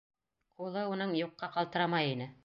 Ҡулы 0.61 0.85
уның 0.95 1.13
юҡҡа 1.19 1.49
ҡалтырамай 1.57 2.13
ине. 2.15 2.31